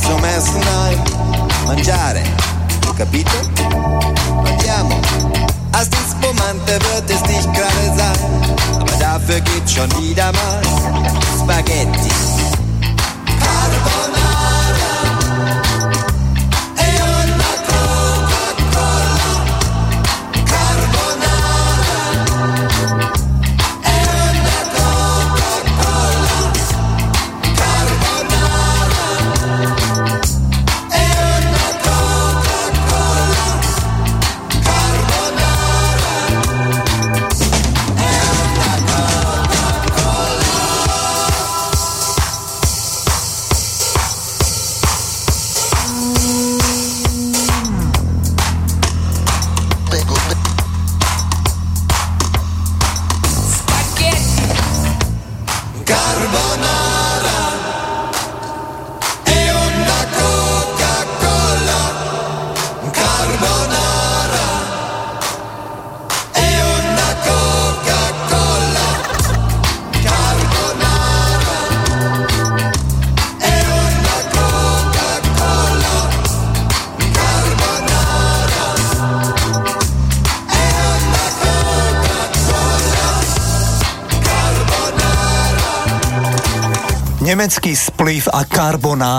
[0.08, 0.98] Zum Essen ein.
[1.66, 2.24] Mangiare,
[2.98, 3.38] capito?
[4.45, 4.95] Andiamo.
[5.74, 8.80] Als die Spumante wird es nicht gerade sein.
[8.80, 10.61] Aber dafür gibt's schon wieder mal
[11.44, 12.36] Spaghetti.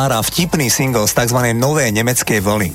[0.09, 1.41] Carbonara, vtipný single z tzv.
[1.53, 2.73] novej nemeckej vlny.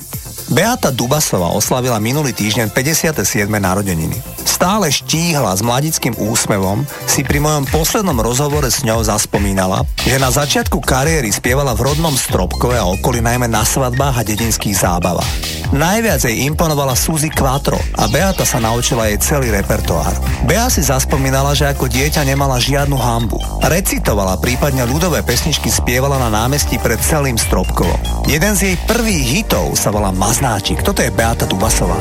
[0.54, 3.50] Beata Dubasová oslavila minulý týždeň 57.
[3.50, 4.14] narodeniny.
[4.46, 10.30] Stále štíhla s mladickým úsmevom si pri mojom poslednom rozhovore s ňou zaspomínala, že na
[10.30, 15.53] začiatku kariéry spievala v rodnom Stropkove a okolí najmä na svadbách a dedinských zábavách.
[15.74, 20.14] Najviac jej imponovala Suzy Quattro a Beata sa naučila jej celý repertoár.
[20.46, 23.42] Bea si zaspomínala, že ako dieťa nemala žiadnu hambu.
[23.58, 28.30] Recitovala, prípadne ľudové pesničky spievala na námestí pred celým Stropkovom.
[28.30, 30.86] Jeden z jej prvých hitov sa volá Maznáčik.
[30.86, 31.98] Toto je Beata Dubasová.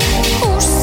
[0.53, 0.82] Už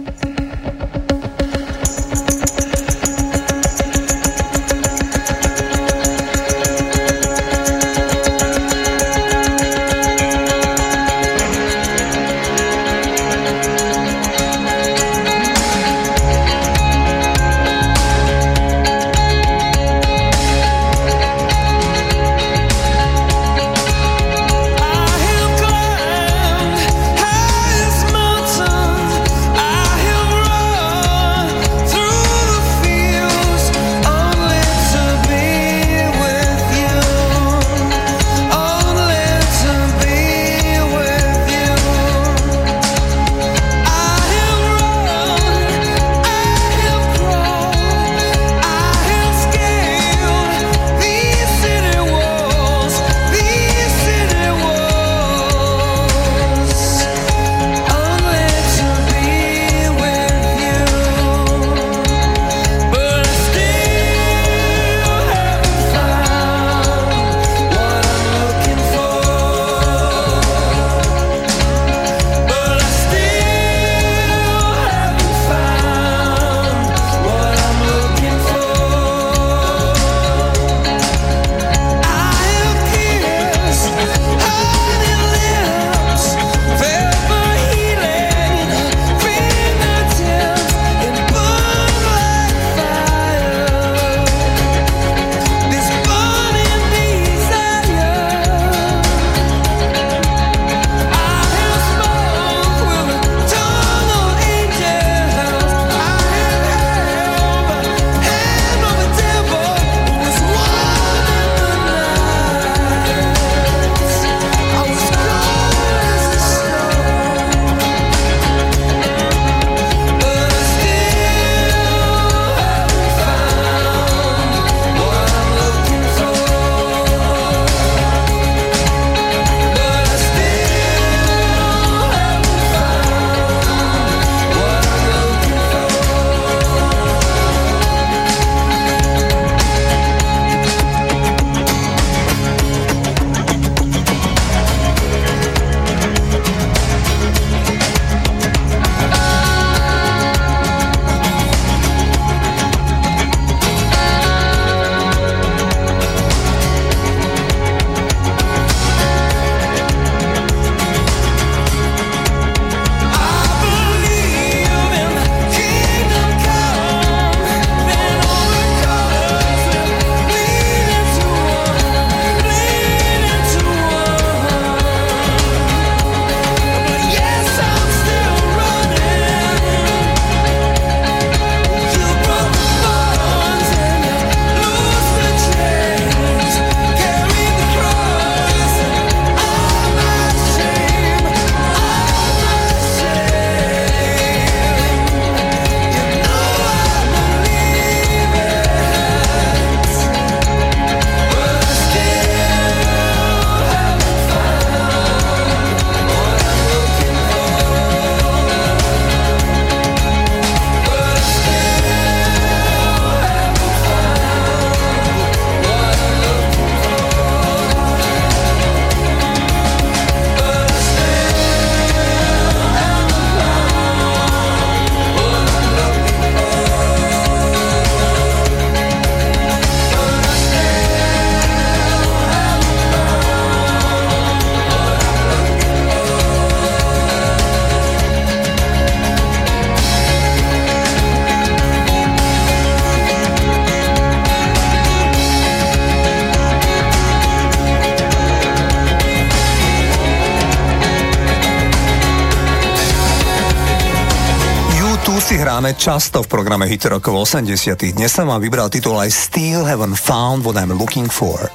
[255.41, 259.97] hráme často v programe Hit rokov 80 Dnes som vám vybral titul I Still Haven't
[260.05, 261.49] Found What I'm Looking For.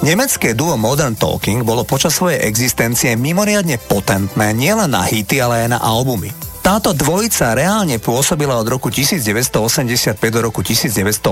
[0.00, 5.76] Nemecké duo Modern Talking bolo počas svojej existencie mimoriadne potentné nielen na hity, ale aj
[5.76, 6.47] na albumy.
[6.68, 11.24] Táto dvojica reálne pôsobila od roku 1985 do roku 1987.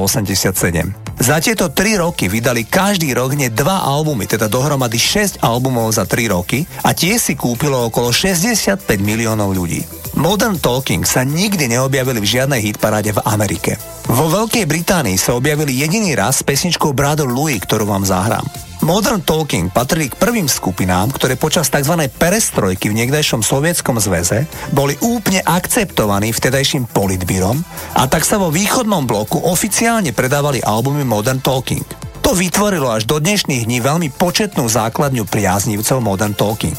[1.20, 6.08] Za tieto tri roky vydali každý rok hneď dva albumy, teda dohromady 6 albumov za
[6.08, 9.84] 3 roky a tie si kúpilo okolo 65 miliónov ľudí.
[10.16, 13.76] Modern Talking sa nikdy neobjavili v žiadnej hitparáde v Amerike.
[14.08, 18.65] Vo Veľkej Británii sa objavili jediný raz s pesničkou Brother Louis, ktorú vám zahrám.
[18.86, 22.06] Modern Talking patrili k prvým skupinám, ktoré počas tzv.
[22.06, 27.66] perestrojky v niekdajšom sovietskom zväze boli úplne akceptovaní vtedajším politbírom
[27.98, 31.82] a tak sa vo východnom bloku oficiálne predávali albumy Modern Talking.
[32.22, 36.78] To vytvorilo až do dnešných dní veľmi početnú základňu priaznivcov Modern Talking.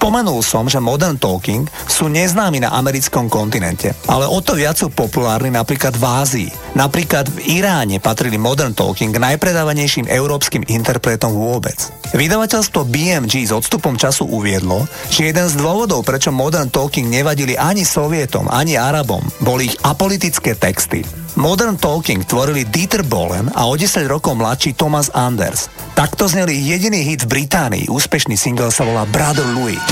[0.00, 4.88] Spomenul som, že Modern Talking sú neznámi na americkom kontinente, ale o to viac sú
[4.88, 6.50] populárni napríklad v Ázii.
[6.72, 11.92] Napríklad v Iráne patrili Modern Talking k najpredávanejším európskym interpretom vôbec.
[12.16, 17.84] Vydavateľstvo BMG s odstupom času uviedlo, že jeden z dôvodov, prečo Modern Talking nevadili ani
[17.84, 21.04] Sovietom, ani Arabom, boli ich apolitické texty.
[21.36, 25.70] Modern Talking tvorili Dieter Bohlen a o 10 rokov mladší Thomas Anders.
[25.94, 29.89] Takto zneli jediný hit v Británii, úspešný single sa volá Brother Louis.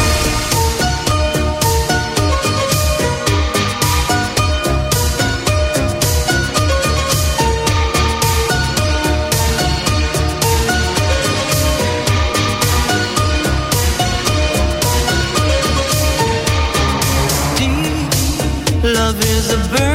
[18.95, 19.88] Love is a burning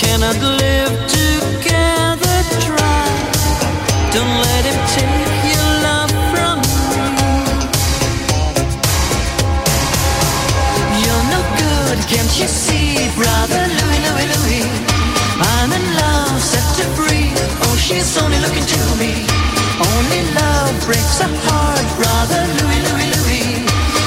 [0.00, 3.04] cannot live together, try.
[4.16, 6.56] Don't let him take your love from
[7.16, 7.32] me.
[11.04, 14.64] You're no good, can't you see, brother Louis, Louis, Louis?
[15.52, 17.28] I'm in love, set to free.
[17.68, 19.12] Oh, she's only looking to me.
[19.84, 23.48] Only love breaks a heart, brother Louis, Louis, Louis.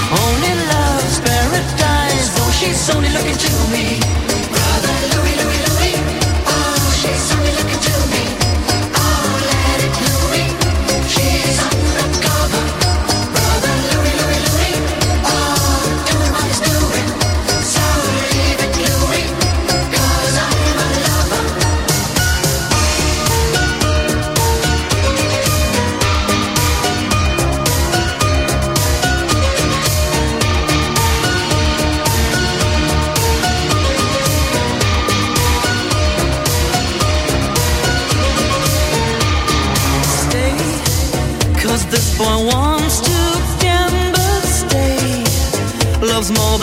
[0.09, 2.27] Only love's paradise.
[2.41, 4.32] Oh, she's only looking to me.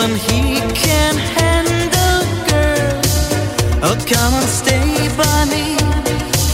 [0.01, 0.41] Than he
[0.73, 3.01] can handle, girl.
[3.85, 5.65] Oh, come and stay by me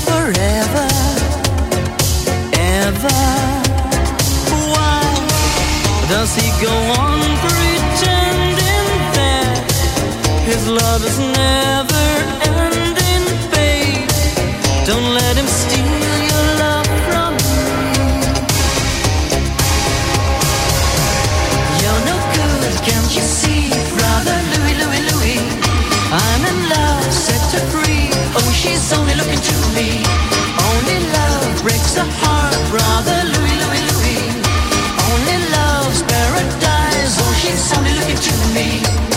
[0.07, 0.87] forever,
[2.83, 3.19] ever.
[4.73, 4.99] Why
[6.13, 9.57] does he go on pretending that
[10.49, 12.05] his love is never
[12.59, 14.09] ending, babe?
[14.89, 15.46] Don't let him
[31.97, 34.23] a heart, brother Louis, Louis, Louis.
[35.09, 37.17] Only love's paradise.
[37.21, 37.33] Oh,
[37.77, 39.16] only looking to me.